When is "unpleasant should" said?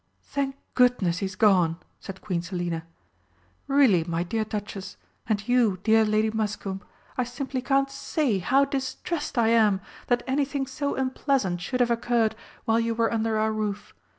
10.95-11.81